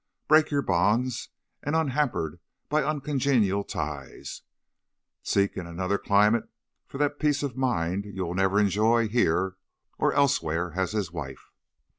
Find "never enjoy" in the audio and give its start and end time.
8.33-9.07